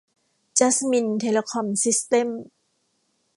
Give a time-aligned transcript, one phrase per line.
[0.57, 2.43] จัสมิน เทเลคอม ซิสเต็มส์